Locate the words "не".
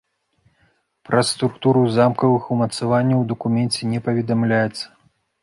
3.93-3.99